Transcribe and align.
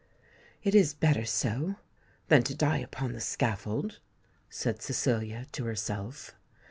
"It 0.63 0.73
is 0.73 0.95
better 0.95 1.25
so, 1.25 1.75
than 2.27 2.41
to 2.45 2.55
die 2.55 2.79
upon 2.79 3.13
the 3.13 3.21
scaffold," 3.21 3.99
said 4.49 4.81
Cecilia 4.81 5.45
to 5.51 5.65
herself. 5.65 6.33